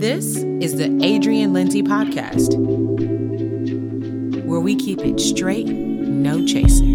[0.00, 2.56] This is the Adrienne Lindsey Podcast,
[4.46, 6.86] where we keep it straight, no chaser.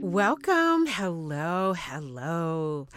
[0.00, 0.86] Welcome.
[0.86, 1.74] Hello.
[1.76, 2.88] Hello.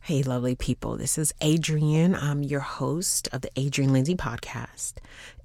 [0.00, 0.96] Hey, lovely people.
[0.96, 2.16] This is Adrienne.
[2.16, 4.94] I'm your host of the Adrienne Lindsey podcast.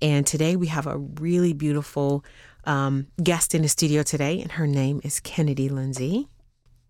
[0.01, 2.25] And today we have a really beautiful
[2.65, 6.27] um, guest in the studio today, and her name is Kennedy Lindsey.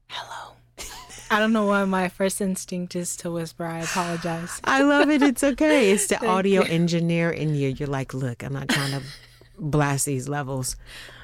[0.07, 0.53] Hello.
[1.31, 3.65] I don't know why my first instinct is to whisper.
[3.65, 4.61] I apologize.
[4.63, 5.23] I love it.
[5.23, 5.91] It's okay.
[5.91, 6.69] It's the audio you.
[6.69, 7.69] engineer in you.
[7.69, 9.01] You're like, look, I'm not trying to
[9.57, 10.75] blast these levels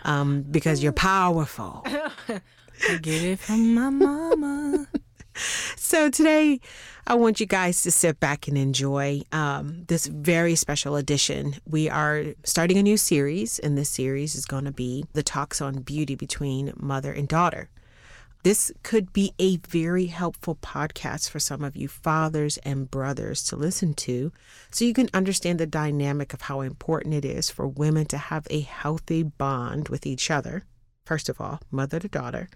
[0.05, 1.85] um, because you're powerful.
[1.89, 4.87] I get it from my mama.
[5.89, 6.59] so today,
[7.07, 11.55] I want you guys to sit back and enjoy um, this very special edition.
[11.67, 15.61] We are starting a new series, and this series is going to be the talks
[15.61, 17.69] on beauty between mother and daughter.
[18.43, 23.55] This could be a very helpful podcast for some of you fathers and brothers to
[23.55, 24.31] listen to
[24.69, 28.45] so you can understand the dynamic of how important it is for women to have
[28.51, 30.65] a healthy bond with each other.
[31.03, 32.47] First of all, mother to daughter,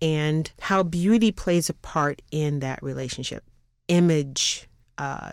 [0.00, 3.44] and how beauty plays a part in that relationship.
[3.88, 5.32] Image, uh,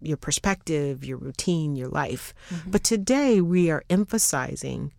[0.00, 2.32] your perspective, your routine, your life.
[2.50, 2.70] Mm-hmm.
[2.70, 4.92] But today we are emphasizing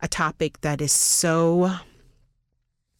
[0.00, 1.76] a topic that is so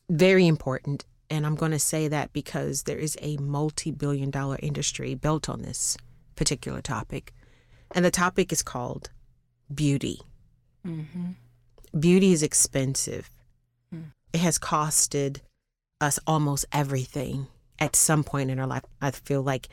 [0.09, 1.05] very important.
[1.31, 5.49] And I'm going to say that because there is a multi billion dollar industry built
[5.49, 5.97] on this
[6.37, 7.33] particular topic.
[7.91, 9.11] And the topic is called
[9.75, 10.21] beauty.
[10.87, 11.31] Mm-hmm.
[11.99, 13.31] Beauty is expensive
[14.35, 15.39] it has costed
[16.01, 17.47] us almost everything
[17.79, 18.83] at some point in our life.
[19.01, 19.69] I feel like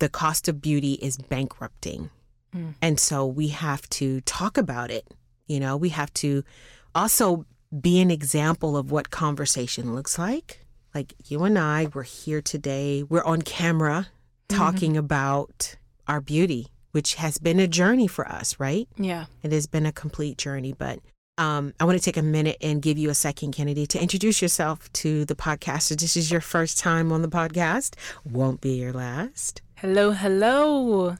[0.00, 2.10] the cost of beauty is bankrupting.
[2.54, 2.74] Mm.
[2.82, 5.06] And so we have to talk about it.
[5.46, 6.42] You know, we have to
[6.96, 7.46] also
[7.80, 10.66] be an example of what conversation looks like.
[10.94, 14.08] Like you and I, we're here today, we're on camera
[14.48, 14.58] mm-hmm.
[14.58, 14.98] talking mm-hmm.
[14.98, 15.76] about
[16.08, 18.88] our beauty, which has been a journey for us, right?
[18.98, 19.26] Yeah.
[19.44, 20.98] It has been a complete journey, but
[21.38, 24.42] um, I want to take a minute and give you a second, Kennedy, to introduce
[24.42, 25.90] yourself to the podcast.
[25.90, 27.94] If this is your first time on the podcast,
[28.24, 29.62] won't be your last.
[29.76, 31.16] Hello, hello.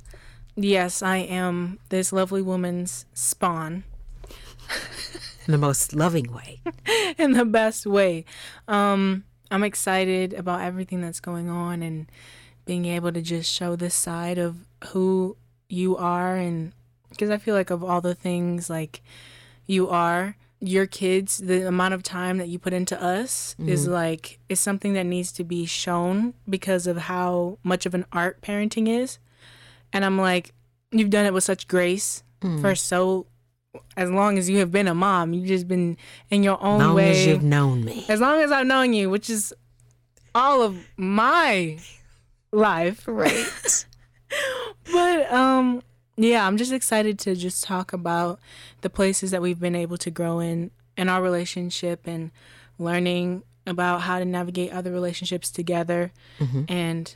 [0.54, 3.84] Yes, I am this lovely woman's spawn.
[5.46, 6.60] In the most loving way.
[7.18, 8.26] In the best way.
[8.68, 12.06] Um, I'm excited about everything that's going on and
[12.66, 14.58] being able to just show this side of
[14.88, 15.38] who
[15.70, 16.36] you are.
[16.36, 16.72] And
[17.08, 19.00] because I feel like, of all the things, like,
[19.66, 23.68] you are your kids the amount of time that you put into us mm-hmm.
[23.68, 28.06] is like is something that needs to be shown because of how much of an
[28.12, 29.18] art parenting is.
[29.92, 30.54] And i'm like
[30.92, 32.60] you've done it with such grace mm.
[32.60, 33.26] for so
[33.96, 35.96] as long as you have been a mom you've just been
[36.30, 37.10] in your own long way.
[37.10, 38.06] as you've known me.
[38.08, 39.52] As long as i've known you which is
[40.34, 41.78] all of my
[42.52, 43.04] life.
[43.06, 43.86] Right.
[44.90, 45.82] But um
[46.16, 48.38] yeah, I'm just excited to just talk about
[48.82, 52.30] the places that we've been able to grow in in our relationship and
[52.78, 56.12] learning about how to navigate other relationships together.
[56.38, 56.64] Mm-hmm.
[56.68, 57.14] And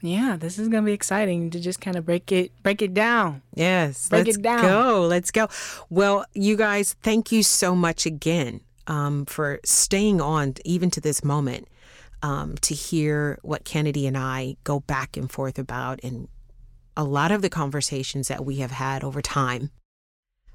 [0.00, 3.42] yeah, this is gonna be exciting to just kind of break it break it down.
[3.54, 4.62] Yes, break let's it down.
[4.62, 5.48] Go, let's go.
[5.90, 11.22] Well, you guys, thank you so much again um, for staying on even to this
[11.24, 11.68] moment
[12.22, 16.28] um, to hear what Kennedy and I go back and forth about and
[16.96, 19.70] a lot of the conversations that we have had over time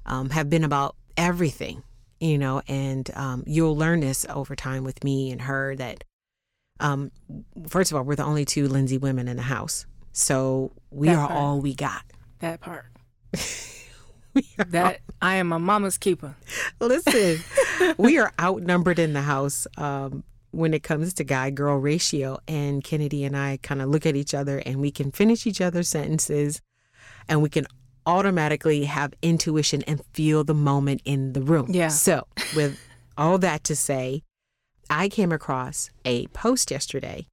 [0.06, 1.82] um, have been about everything,
[2.20, 6.04] you know, and um, you'll learn this over time with me and her that,
[6.80, 7.10] um,
[7.66, 9.86] first of all, we're the only two Lindsey women in the house.
[10.12, 11.38] So we that are part.
[11.38, 12.02] all we got.
[12.40, 12.86] That part.
[14.68, 16.36] that I am a mama's keeper.
[16.80, 17.38] Listen,
[17.98, 19.66] we are outnumbered in the house.
[19.76, 22.38] Um, when it comes to guy girl ratio.
[22.46, 25.60] And Kennedy and I kind of look at each other and we can finish each
[25.60, 26.60] other's sentences
[27.28, 27.66] and we can
[28.06, 31.66] automatically have intuition and feel the moment in the room.
[31.70, 31.88] Yeah.
[31.88, 32.26] So,
[32.56, 32.80] with
[33.16, 34.22] all that to say,
[34.90, 37.26] I came across a post yesterday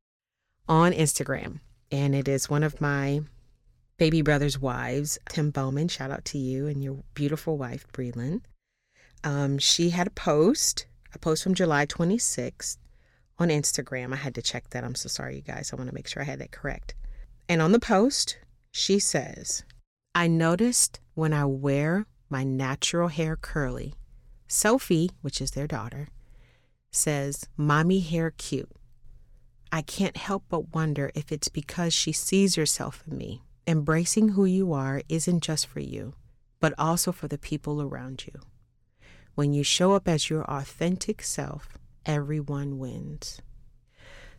[0.68, 1.62] on Instagram,
[1.92, 3.22] and it is one of my
[3.98, 5.88] baby brother's wives, Tim Bowman.
[5.88, 8.42] Shout out to you and your beautiful wife, Breland.
[9.24, 12.78] Um, she had a post, a post from July 26th,
[13.38, 14.14] on Instagram.
[14.14, 14.84] I had to check that.
[14.84, 15.72] I'm so sorry, you guys.
[15.72, 16.96] I want to make sure I had that correct.
[17.48, 18.38] And on the post,
[18.72, 19.64] she says,
[20.14, 23.94] I noticed when I wear my natural hair curly,
[24.48, 26.10] Sophie, which is their daughter,
[26.92, 28.72] says, Mommy hair cute.
[29.72, 33.42] I can't help but wonder if it's because she sees herself in me.
[33.68, 36.14] Embracing who you are isn't just for you,
[36.60, 38.40] but also for the people around you.
[39.34, 43.42] When you show up as your authentic self, everyone wins.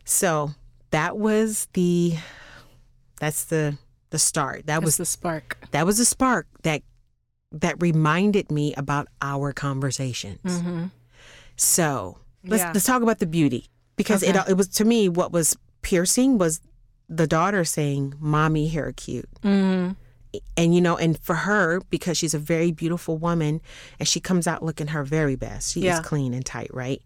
[0.05, 0.51] So
[0.91, 2.15] that was the
[3.19, 3.77] that's the
[4.09, 4.59] the start.
[4.67, 5.57] That That's was the spark.
[5.71, 6.81] that was a spark that
[7.51, 10.39] that reminded me about our conversations.
[10.43, 10.85] Mm-hmm.
[11.55, 12.71] So let's Yeah.
[12.73, 14.37] let's talk about the beauty because Okay.
[14.37, 16.61] it it was to me what was piercing was
[17.09, 19.93] the daughter saying, "Mommy, hair cute," Mm-hmm.
[20.57, 23.61] and you know, and for her because she's a very beautiful woman
[23.99, 25.73] and she comes out looking her very best.
[25.73, 25.99] She Yeah.
[25.99, 27.01] is clean and tight, right?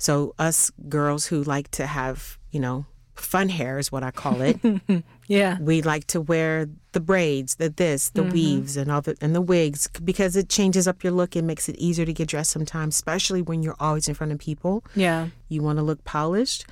[0.00, 4.40] So us girls who like to have you know fun hair is what I call
[4.40, 4.58] it.
[5.30, 5.58] Yeah.
[5.60, 8.32] we like to wear the braids, the this, the Mm-hmm.
[8.32, 11.68] weaves, and all the and the wigs because it changes up your look and makes
[11.68, 14.82] it easier to get dressed sometimes, especially when you're always in front of people.
[14.96, 15.28] Yeah.
[15.48, 16.66] You want to look polished,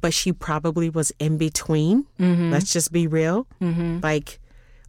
[0.00, 2.04] but she probably was in between.
[2.20, 2.52] Mm-hmm.
[2.52, 3.48] Let's just be real.
[3.60, 3.98] Mm-hmm.
[4.00, 4.38] Like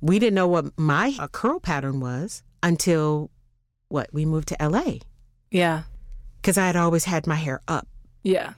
[0.02, 3.32] we didn't know what my uh, curl pattern was until
[3.90, 5.00] what we moved to LA
[5.50, 5.84] Yeah.
[6.46, 7.88] Because I had always had my hair up.
[8.22, 8.54] Yeah.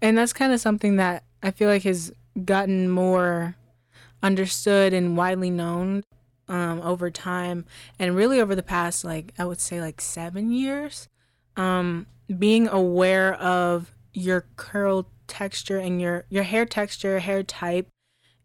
[0.00, 2.14] And that's kind of something that I feel like has
[2.46, 3.56] gotten more
[4.22, 6.02] understood and widely known
[6.48, 7.66] um, over time.
[7.98, 11.10] And really over the past, like, I would say, like seven years,
[11.58, 12.06] um,
[12.38, 17.86] being aware of your curl texture and your, your hair texture, hair type,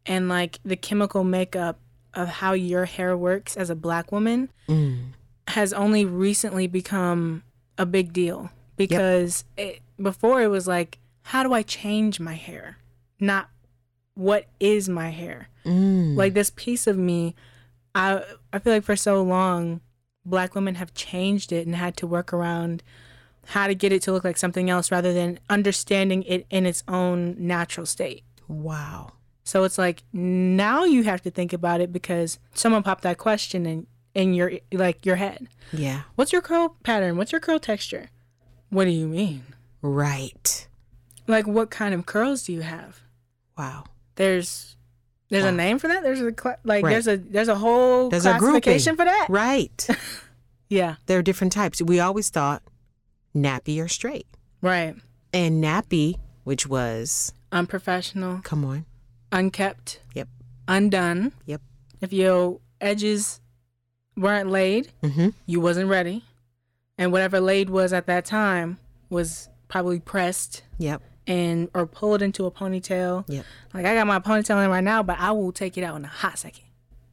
[0.06, 1.80] and like the chemical makeup
[2.14, 5.12] of how your hair works as a black woman Mm.
[5.48, 7.44] has only recently become
[7.78, 12.78] a big deal because it, before it was like how do i change my hair
[13.20, 13.50] not
[14.14, 16.16] what is my hair Mm.
[16.16, 17.34] like this piece of me
[17.96, 18.22] i
[18.54, 19.82] i feel like for so long
[20.24, 22.84] black women have changed it and had to work around
[23.48, 26.84] how to get it to look like something else rather than understanding it in its
[26.88, 29.14] own natural state wow.
[29.44, 33.66] so it's like now you have to think about it because someone popped that question
[33.66, 36.02] in in your like your head Yeah.
[36.16, 37.18] What's your curl pattern?
[37.18, 38.10] What's your curl texture?
[38.76, 39.44] What do you mean?
[39.82, 40.68] Right.
[41.28, 43.00] Like what kind of curls do you have?
[43.58, 43.86] Wow.
[44.16, 44.76] There's
[45.30, 45.50] there's Wow.
[45.50, 46.04] a name for that.
[46.04, 46.92] There's a cla like Right.
[46.92, 48.80] there's a there's a whole There's a grouping.
[48.80, 49.28] for that.
[49.30, 49.88] Right.
[50.68, 50.96] Yeah.
[51.06, 51.82] there are different types.
[51.82, 52.64] We always thought
[53.36, 54.26] nappy or straight.
[54.62, 54.96] Right.
[55.32, 58.86] And nappy, which was, Unprofessional, come on.
[59.32, 60.28] unkept, Yep.
[60.68, 61.32] undone.
[61.46, 61.62] Yep.
[62.02, 63.40] If your edges
[64.18, 65.30] weren't laid, Mm-hmm.
[65.46, 66.24] you wasn't ready.
[66.98, 68.78] And whatever laid was at that time
[69.10, 71.02] was probably pressed Yep.
[71.28, 73.26] and or pulled into a ponytail.
[73.28, 73.46] Yep.
[73.74, 76.06] Like I got my ponytail in right now, but I will take it out in
[76.06, 76.64] a hot second.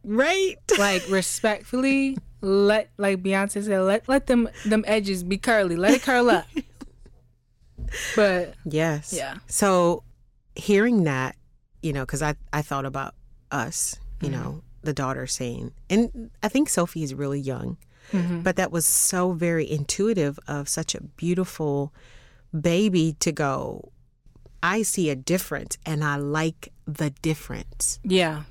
[0.05, 0.57] Right.
[0.79, 6.03] like respectfully let like Beyonce said let let them them edges be curly let it
[6.03, 6.47] curl up
[8.17, 9.13] but Yes.
[9.13, 9.37] Yeah.
[9.47, 10.03] So
[10.55, 11.37] hearing that,
[11.83, 13.15] you know, because I, I thought about
[13.51, 14.41] us, you Mm-hmm.
[14.43, 17.77] know, the daughter saying, and I think Sophie is really young,
[18.11, 18.43] mhm.
[18.43, 21.93] but that was so very intuitive of such a beautiful
[22.59, 23.93] baby to go,
[24.63, 27.99] I see a difference and I like the difference.
[28.05, 28.43] yeah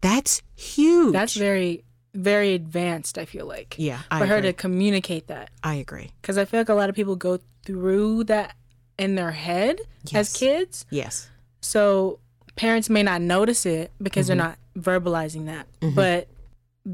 [0.00, 1.12] That's huge.
[1.12, 1.84] that's very
[2.14, 4.00] very advanced i feel like yeah.
[4.10, 6.10] I for her to communicate that I agree.
[6.20, 8.54] because i feel like a lot of people go through that
[8.98, 10.14] in their head Yes.
[10.14, 11.28] as kids Yes.
[11.60, 12.18] so
[12.56, 14.38] parents may not notice it because Mm-hmm.
[14.38, 14.58] they're not
[15.02, 16.28] verbalizing that but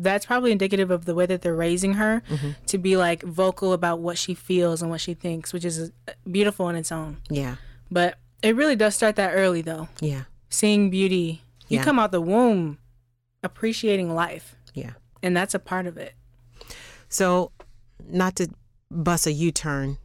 [0.03, 2.51] that's probably indicative of the way that they're raising her Mm-hmm.
[2.67, 6.13] to be like vocal about what she feels and what she thinks which is uh,
[6.31, 7.57] beautiful in its own Yeah.
[7.91, 10.23] but it really does start that early though Yeah.
[10.49, 11.85] seeing beauty you Yeah.
[11.85, 12.79] come out the womb
[13.43, 14.93] appreciating life Yeah.
[15.23, 16.15] and that's a part of it
[17.09, 17.53] So,
[18.05, 18.49] not to
[18.91, 19.99] bust a U turn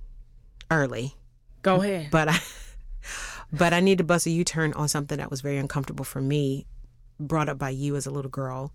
[0.70, 1.16] early,
[1.64, 2.40] go ahead but I
[3.52, 6.22] but I need to bust a U turn on something that was very uncomfortable for
[6.22, 6.68] me,
[7.20, 8.72] brought up by you as a little girl,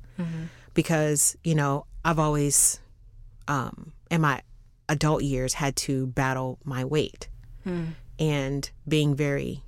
[0.74, 2.80] because you know I've always,
[3.48, 4.42] um, in my
[4.88, 7.28] adult years, had to battle my weight,
[8.18, 9.62] and being very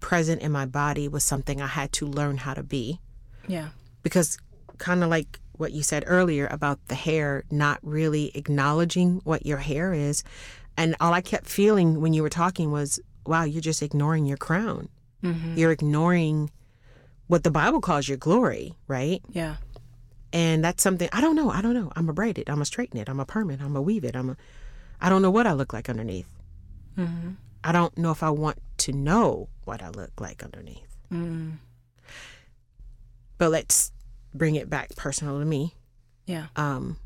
[0.00, 3.00] present in my body was something I had to learn how to be.
[3.46, 3.68] Yeah.
[4.02, 4.38] Because
[4.78, 9.58] kind of like what you said earlier about the hair not really acknowledging what your
[9.58, 10.24] hair is
[10.78, 14.38] and all i kept feeling when you were talking was wow you're just ignoring your
[14.38, 14.88] crown.
[15.22, 15.58] Mm-hmm.
[15.58, 16.50] you're ignoring
[17.30, 19.22] what the bible calls your glory right?
[19.30, 19.56] Yeah.
[20.32, 21.90] And that's something i don't know i don't know.
[21.96, 24.04] I'm a braid it i'm a straighten it i'm a perm it i'm a weave
[24.04, 24.36] it i'm a
[25.00, 26.28] i don't know what i look like underneath.
[26.98, 27.30] Mm-hmm.
[27.64, 30.90] i don't know if i want to know what i look like underneath.
[31.10, 31.58] Mm
[33.38, 33.90] but let's
[34.34, 35.74] bring it back personal to me.
[36.26, 36.48] Yeah.
[36.56, 36.98] Um,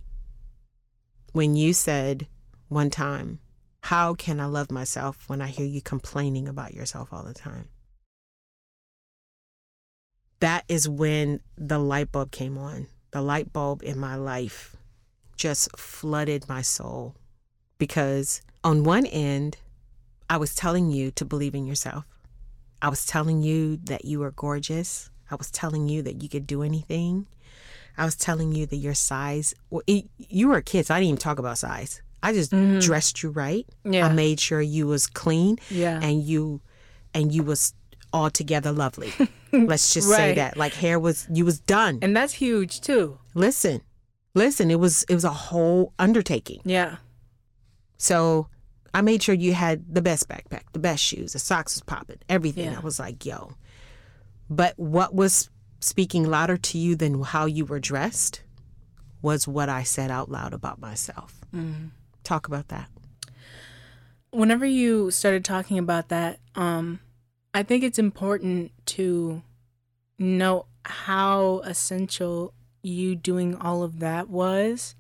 [1.33, 2.27] when you said
[2.69, 3.39] one time,
[3.83, 7.69] How can I love myself when I hear you complaining about yourself all the time?
[10.41, 12.87] That is when the light bulb came on.
[13.13, 14.77] The light bulb in my life
[15.37, 17.15] just flooded my soul
[17.79, 19.57] because on one end,
[20.29, 22.05] I was telling you to believe in yourself.
[22.83, 25.11] I was telling you that you were gorgeous.
[25.31, 27.27] I was telling you that you could do anything.
[27.97, 30.99] I was telling you that your size, well, it, you were a kid, so I
[30.99, 32.03] didn't even talk about size.
[32.23, 32.81] I just mm-hmm.
[32.81, 33.67] dressed you right.
[33.85, 34.07] Yeah.
[34.07, 36.01] I made sure you was clean Yeah.
[36.03, 36.61] and you
[37.13, 37.75] and you was
[38.15, 39.13] altogether lovely.
[39.53, 40.57] Let's just say that.
[40.57, 41.99] Like hair was you was done.
[42.01, 43.19] and that's huge too.
[43.35, 43.83] listen.
[44.37, 46.61] Listen, it was it was a whole undertaking.
[46.65, 46.97] Yeah.
[47.99, 48.49] So
[48.93, 52.19] I made sure you had the best backpack, the best shoes, the socks was popping,
[52.29, 52.67] everything.
[52.73, 52.79] Yeah.
[52.79, 53.53] I was like, yo.
[54.51, 58.43] But what was speaking louder to you than how you were dressed
[59.23, 61.41] was what I said out loud about myself.
[61.55, 61.89] Mm-hmm.
[62.25, 62.89] Talk about that.
[64.31, 66.99] whenever you started talking about that, um,
[67.55, 69.43] I think it's important to
[70.19, 74.97] know how essential you doing all of that was,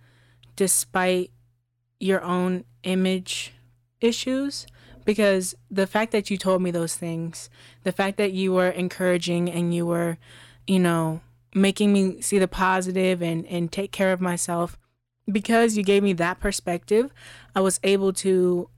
[0.54, 1.32] despite
[1.98, 3.52] your own image
[4.00, 4.66] issues.
[5.04, 7.50] Because the fact that you told me those things,
[7.82, 10.16] the fact that you were encouraging and you were,
[10.66, 11.20] you know,
[11.54, 14.78] making me see the positive and, and take care of myself,
[15.30, 17.12] because you gave me that perspective,
[17.54, 18.70] I was able to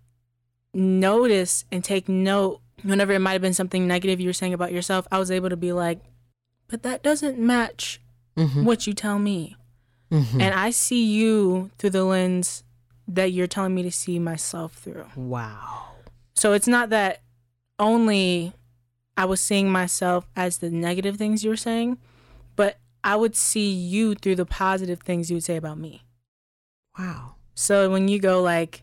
[0.74, 4.72] notice and take note whenever it might have been something negative you were saying about
[4.72, 6.00] yourself, I was able to be like,
[6.68, 8.00] but that doesn't match
[8.36, 8.64] Mm-hmm.
[8.64, 9.56] what you tell me.
[10.12, 10.42] Mm-hmm.
[10.42, 12.62] And I see you through the lens
[13.08, 15.06] that you're telling me to see myself through.
[15.16, 15.92] Wow.
[16.34, 17.22] So it's not that
[17.78, 18.52] only
[19.16, 21.96] I was seeing myself as the negative things you were saying,
[22.56, 26.02] but I would see you through the positive things you would say about me.
[26.98, 27.36] Wow.
[27.54, 28.82] So when you go like,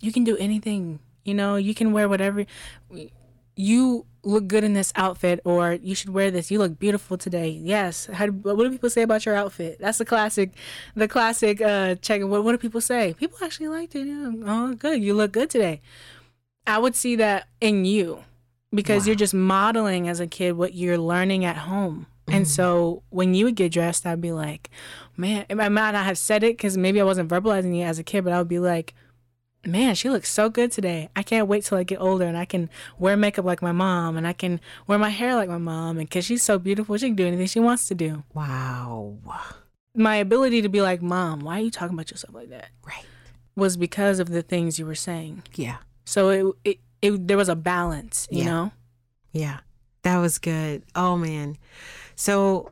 [0.00, 2.46] you can do anything, you know, you can wear whatever,
[3.58, 6.48] you look good in this outfit, or you should wear this.
[6.48, 7.48] You look beautiful today.
[7.48, 8.06] Yes.
[8.06, 9.78] How do, what do people say about your outfit?
[9.80, 10.52] That's the classic,
[10.94, 12.22] the classic uh, check.
[12.22, 13.14] What, what do people say?
[13.14, 14.06] People actually liked it.
[14.06, 14.30] Yeah.
[14.46, 15.02] Oh, good.
[15.02, 15.80] You look good today.
[16.68, 18.22] I would see that in you
[18.72, 22.06] because you're just modeling as a kid what you're learning at home.
[22.28, 24.70] And so when you would get dressed, I'd be like,
[25.16, 28.04] man, I might not have said it because maybe I wasn't verbalizing it as a
[28.04, 28.94] kid, but I would be like,
[29.66, 31.08] man, she looks so good today.
[31.16, 34.16] I can't wait till I get older and I can wear makeup like my mom
[34.16, 35.98] and I can wear my hair like my mom.
[35.98, 38.22] And because she's so beautiful, she can do anything she wants to do.
[38.34, 39.18] Wow.
[39.94, 42.68] My ability to be like, mom, why are you talking about yourself like that?
[42.86, 43.04] Right.
[43.56, 45.42] Was because of the things you were saying.
[45.54, 45.78] Yeah.
[46.04, 48.44] So it, it, it there was a balance, you Yeah.
[48.44, 48.72] know?
[49.32, 49.58] Yeah.
[50.02, 50.84] That was good.
[50.94, 51.56] Oh man.
[52.14, 52.70] So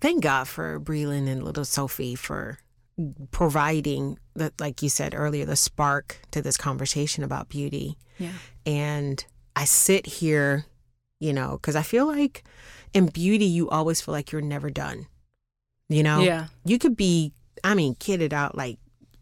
[0.00, 2.58] thank God for Breland and little Sophie for
[3.30, 7.96] providing the like you said earlier, the spark to this conversation about beauty.
[8.18, 8.32] Yeah.
[8.66, 9.24] And
[9.56, 10.66] I sit here,
[11.20, 12.44] you know, because I feel like
[12.94, 15.06] in beauty you always feel like you're never done.
[15.88, 16.20] You know?
[16.20, 16.46] Yeah.
[16.64, 18.78] You could be, I mean, kitted out like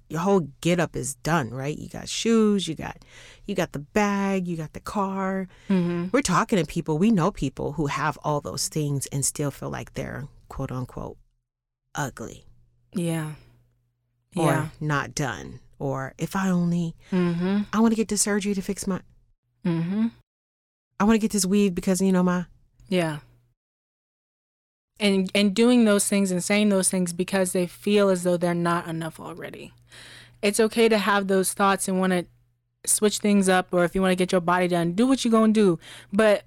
[0.08, 1.76] your whole get up is done, right?
[1.76, 2.98] You got shoes, you got
[3.46, 5.48] you got the bag, you got the car.
[5.68, 6.06] Mm-hmm.
[6.12, 9.70] We're talking to people, we know people who have all those things and still feel
[9.70, 11.16] like they're quote unquote
[11.94, 12.44] ugly
[12.92, 13.32] Yeah.
[14.36, 14.68] Or Yeah.
[14.80, 15.60] not done.
[15.78, 17.62] Or if I only Mm-hmm.
[17.72, 19.00] I want to get this surgery to fix my
[19.64, 20.08] Mm-hmm.
[20.98, 22.46] I want to get this weave because you know my
[22.88, 23.18] Yeah.
[24.98, 28.54] And and doing those things and saying those things because they feel as though they're
[28.54, 29.72] not enough already.
[30.42, 32.26] It's okay to have those thoughts and want to
[32.86, 35.30] switch things up or if you want to get your body done, do what you're
[35.32, 35.78] going to do.
[36.12, 36.44] But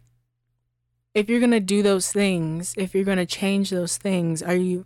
[1.16, 4.56] if you're going to do those things, if you're going to change those things, are
[4.56, 4.86] you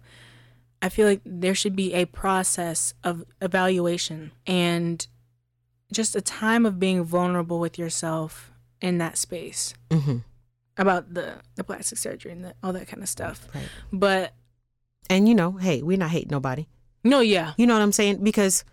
[0.82, 5.06] I feel like there should be a process of evaluation and
[5.92, 10.18] just a time of being vulnerable with yourself in that space hmm
[10.80, 13.48] about the the plastic surgery and the, all that kind of stuff.
[13.56, 13.68] right.
[13.92, 14.34] But
[15.10, 16.68] And you know, hey, we're not hating nobody.
[17.04, 18.24] no, yeah, You know what I'm saying?
[18.24, 18.64] Because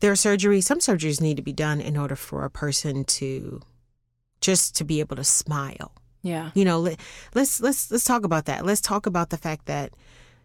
[0.00, 3.60] there are surgeries, some surgeries need to be done in order for a person to
[4.40, 5.92] just to be able to smile.
[6.22, 6.98] yeah, You know, let,
[7.34, 8.64] let's let's let's talk about that.
[8.64, 9.92] Let's talk about the fact that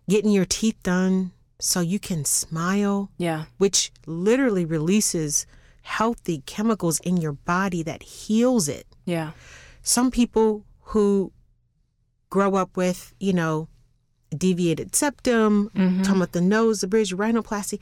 [0.10, 5.46] getting your teeth done so you can smile, yeah, which literally releases
[5.84, 8.86] healthy chemicals in your body that heals it.
[9.06, 9.32] yeah,
[9.82, 11.32] Some people who
[12.30, 13.68] grow up with, you know,
[14.46, 16.04] deviated septum, Mhm.
[16.04, 17.80] talking about the nose, the bridge, rhinoplasty.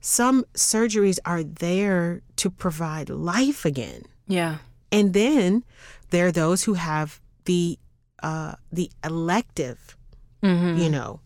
[0.00, 4.02] Some surgeries are there to provide life again.
[4.26, 4.58] yeah,
[4.92, 5.64] And then
[6.10, 7.78] there are those who have the
[8.22, 9.96] uh, the elective,
[10.42, 10.76] mm-hmm.
[10.82, 11.20] you know,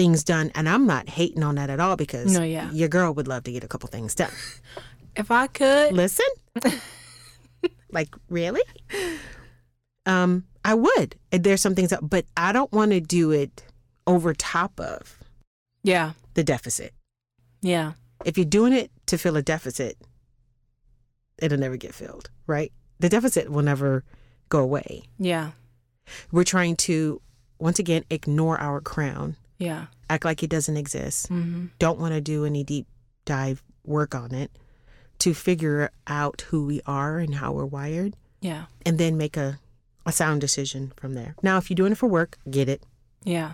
[0.00, 0.50] things done.
[0.54, 2.70] And I'm not hating on that at all because No, yeah.
[2.72, 4.32] your girl would love to get a couple things done.
[5.14, 6.24] If I could, Listen,
[7.92, 8.62] like really,
[10.06, 11.16] um, I would.
[11.30, 13.62] There's some things, that, but I don't want to do it
[14.06, 15.18] over top of
[15.82, 16.94] yeah, the deficit.
[17.60, 17.92] yeah,
[18.24, 19.98] If you're doing it to fill a deficit,
[21.42, 22.72] it'll never get filled, right?
[23.00, 24.04] The deficit will never
[24.48, 25.02] go away.
[25.18, 25.50] Yeah.
[26.32, 27.20] We're trying to,
[27.58, 29.86] once again, ignore our crown, Yeah.
[30.08, 32.86] act like it doesn't exist, hmm don't want to do any deep
[33.24, 34.50] dive work on it
[35.20, 38.64] to figure out who we are and how we're wired, Yeah.
[38.86, 39.58] and then make a,
[40.06, 41.36] a sound decision from there.
[41.42, 42.82] Now, if you're doing it for work, get it.
[43.22, 43.52] Yeah.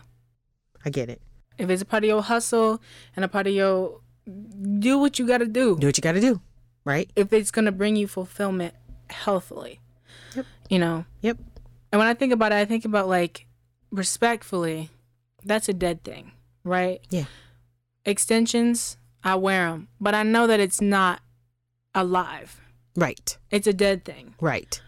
[0.85, 1.21] I get it.
[1.59, 2.81] If it's a part of your hustle
[3.17, 4.01] and a part of your
[4.79, 5.77] do what you got to do.
[5.79, 6.41] Do what you got to do,
[6.85, 7.11] right?
[7.17, 8.75] If it's going to bring you fulfillment
[9.11, 9.81] healthily.
[10.37, 10.47] Yep.
[10.71, 11.05] You know.
[11.23, 11.39] Yep.
[11.91, 13.47] And when I think about it, I think about like
[13.91, 14.91] respectfully,
[15.47, 16.33] that's a dead thing,
[16.65, 17.01] right?
[17.11, 17.25] Yeah.
[18.05, 21.21] Extensions, I wear them, but I know that it's not
[21.95, 22.61] alive.
[22.95, 23.37] Right.
[23.51, 24.35] It's a dead thing.
[24.41, 24.81] Right.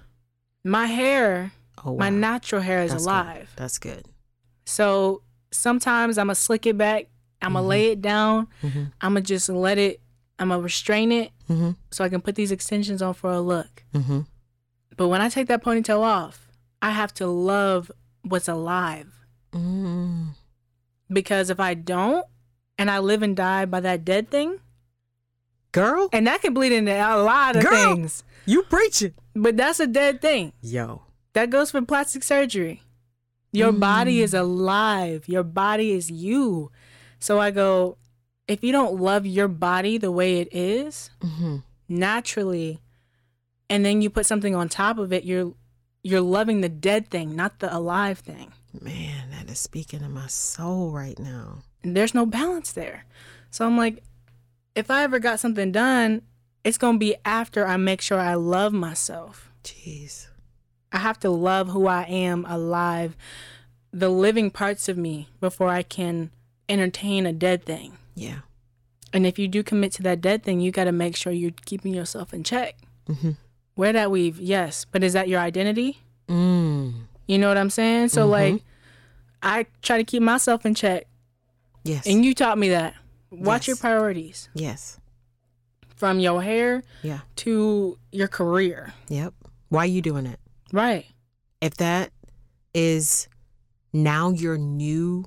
[0.64, 1.52] My hair,
[1.84, 1.98] Oh, wow.
[1.98, 3.10] my natural hair is That's good.
[3.10, 3.52] alive.
[3.56, 4.06] That's good.
[4.66, 7.06] So sometimes I'm gonna slick it back.
[7.40, 7.68] I'm gonna Mhm.
[7.68, 8.48] lay it down.
[8.62, 8.84] Mm-hmm.
[9.00, 10.00] I'm gonna just let it.
[10.38, 11.70] I'm gonna restrain it Mm-hmm.
[11.90, 13.84] so I can put these extensions on for a look.
[13.94, 14.20] Mm-hmm.
[14.96, 16.48] But when I take that ponytail off,
[16.82, 17.90] I have to love
[18.22, 19.14] what's alive
[19.52, 20.34] Mm.
[21.12, 22.26] Because if I don't,
[22.78, 24.58] and I live and die by that dead thing,
[25.72, 27.94] Girl, and that can bleed into a lot of Girl.
[27.94, 28.24] things.
[28.46, 29.12] you preaching.
[29.34, 30.52] But that's a dead thing.
[30.62, 31.02] Yo.
[31.34, 32.82] That goes for plastic surgery.
[33.52, 34.22] Your body Mm.
[34.22, 35.28] is alive.
[35.28, 36.70] Your body is you.
[37.20, 37.98] So I go,
[38.46, 41.56] if you don't love your body the way it is, Mm-hmm.
[41.88, 42.80] naturally,
[43.70, 45.52] and then you put something on top of it, you're
[46.02, 48.52] you're loving the dead thing, not the alive thing.
[48.80, 51.58] Man, that is speaking to my soul right now.
[51.82, 53.04] And there's no balance there.
[53.50, 54.02] So I'm like,
[54.74, 56.22] if I ever got something done,
[56.64, 59.50] it's gonna be after I make sure I love myself.
[59.64, 60.28] Jeez.
[60.92, 63.16] I have to love who I am alive,
[63.92, 66.30] the living parts of me before I can
[66.68, 67.98] entertain a dead thing.
[68.14, 68.40] Yeah.
[69.12, 71.52] And if you do commit to that dead thing, you got to make sure you're
[71.64, 72.76] keeping yourself in check.
[73.08, 73.32] Mm-hmm.
[73.78, 75.98] Where that weave, yes, but is that your identity?
[76.26, 76.94] Mm.
[77.28, 78.08] You know what I'm saying?
[78.08, 78.30] So Mhm.
[78.30, 78.64] like,
[79.40, 81.06] I try to keep myself in check,
[81.84, 82.04] Yes.
[82.04, 82.96] and you taught me that.
[83.30, 83.66] Watch Yes.
[83.68, 84.98] your priorities yes.
[85.94, 87.20] from your hair Yeah.
[87.36, 88.94] to your career.
[89.10, 89.32] Yep.
[89.68, 90.40] Why are you doing it?
[90.72, 91.06] Right.
[91.60, 92.10] If that
[92.74, 93.28] is
[93.92, 95.24] now your new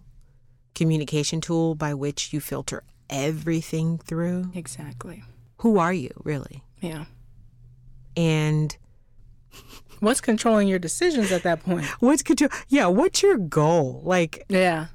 [0.76, 5.24] communication tool by which you filter everything through, Exactly.
[5.60, 6.66] who are you really?
[6.82, 7.06] Yeah.
[8.18, 8.76] And
[10.00, 11.86] What's controlling your decisions at that point?
[12.00, 12.50] what's control?
[12.70, 12.88] Yeah.
[12.88, 14.02] What's your goal?
[14.04, 14.88] Like, Yeah.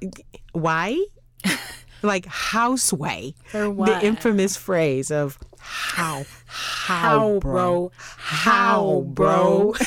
[0.51, 1.01] why?
[2.01, 3.33] like houseway.
[3.45, 4.01] For what?
[4.01, 7.91] The infamous phrase of how, how, How, bro?
[7.97, 9.73] How, bro?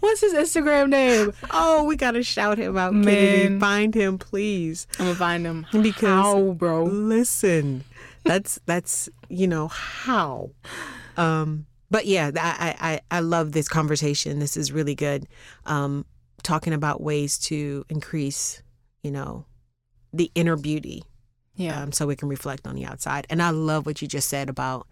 [0.00, 1.32] What's his Instagram name?
[1.52, 3.04] Oh, we gotta shout him out, Man.
[3.04, 3.58] Kennedy.
[3.60, 4.86] Find him, please.
[4.98, 5.66] I'm gonna find him.
[5.80, 6.84] Because How, bro?
[6.84, 7.84] listen,
[8.24, 10.50] that's that's you know how.
[11.16, 14.38] Um, but yeah, I, I I love this conversation.
[14.38, 15.26] This is really good.
[15.64, 16.04] Um,
[16.42, 18.62] talking about ways to increase,
[19.02, 19.46] you know,
[20.12, 21.02] the inner beauty,
[21.56, 21.82] Yeah.
[21.82, 23.26] um, so we can reflect on the outside.
[23.30, 24.86] And I love what you just said about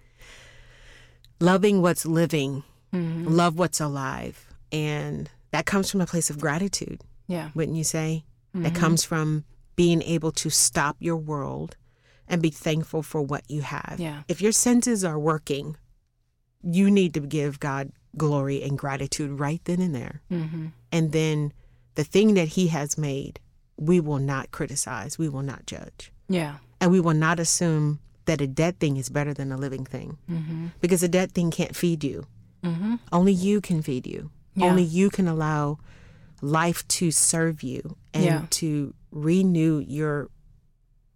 [1.40, 3.24] loving what's living, Mhm.
[3.28, 7.50] love what's alive, and that comes from a place of gratitude, Yeah.
[7.54, 8.24] wouldn't you say?
[8.54, 8.76] That Mhm.
[8.76, 9.44] comes from
[9.76, 11.76] being able to stop your world
[12.28, 13.96] and be thankful for what you have.
[13.98, 14.22] Yeah.
[14.28, 15.76] If your senses are working,
[16.64, 20.22] you need to give God glory and gratitude right then and there.
[20.30, 20.72] Mhm.
[20.92, 21.52] And then
[21.94, 23.40] the thing that He has made,
[23.76, 26.12] we will not criticize, we will not judge.
[26.28, 26.56] Yeah.
[26.80, 30.16] And we will not assume that a dead thing is better than a living thing
[30.30, 30.72] Mhm.
[30.80, 32.26] because a dead thing can't feed you.
[32.62, 32.98] Mhm.
[33.12, 34.30] Only you can feed you.
[34.54, 34.66] Yeah.
[34.70, 35.78] Only you can allow
[36.40, 38.46] life to serve you and Yeah.
[38.50, 40.28] to renew your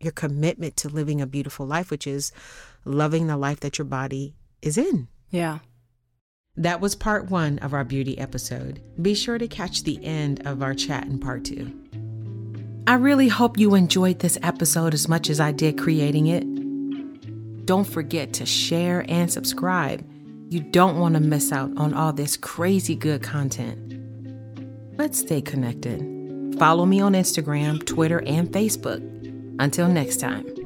[0.00, 2.30] your commitment to living a beautiful life, which is
[2.84, 4.32] loving the life that your body
[4.62, 5.08] is in.
[5.30, 5.58] Yeah.
[6.56, 8.82] That was part one of our beauty episode.
[9.00, 11.72] Be sure to catch the end of our chat in part two.
[12.86, 17.66] I really hope you enjoyed this episode as much as I did creating it.
[17.66, 20.04] Don't forget to share and subscribe.
[20.48, 23.94] You don't want to miss out on all this crazy good content.
[24.98, 26.56] Let's stay connected.
[26.58, 29.04] Follow me on Instagram, Twitter, and Facebook.
[29.60, 30.57] Until next time.